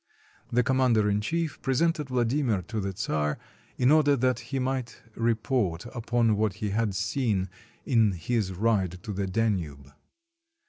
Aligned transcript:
The 0.51 0.63
commander 0.63 1.07
in 1.11 1.21
chief 1.21 1.61
presented 1.61 2.07
Vladimir 2.09 2.63
to 2.63 2.79
the 2.79 2.91
czar, 2.97 3.37
in 3.77 3.91
order 3.91 4.15
that 4.15 4.39
he 4.39 4.57
might 4.57 4.99
report 5.13 5.85
upon 5.93 6.35
what 6.37 6.53
he 6.55 6.71
had 6.71 6.95
seen 6.95 7.49
in 7.85 8.13
his 8.13 8.51
ride 8.51 9.03
to 9.03 9.13
the 9.13 9.27
Danube. 9.27 9.93